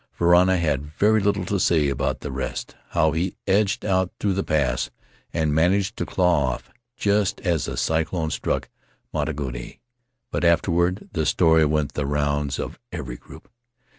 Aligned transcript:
Varana 0.17 0.57
had 0.57 0.87
very 0.97 1.19
little 1.21 1.45
to 1.45 1.59
say 1.59 1.87
about 1.87 2.21
the 2.21 2.31
rest— 2.31 2.75
how 2.93 3.11
he 3.11 3.35
edged 3.45 3.85
out 3.85 4.11
through 4.19 4.33
the 4.33 4.43
pass 4.43 4.89
and 5.31 5.53
managed 5.53 5.95
to 5.97 6.07
claw 6.07 6.45
off 6.53 6.71
just 6.97 7.39
as 7.41 7.65
the 7.65 7.77
cyclone 7.77 8.31
struck 8.31 8.67
Motutangi— 9.13 9.79
but 10.31 10.43
afterward 10.43 11.07
the 11.13 11.27
story 11.27 11.65
went 11.65 11.93
the 11.93 12.07
rounds 12.07 12.57
of 12.57 12.79
every 12.91 13.15
group. 13.15 13.47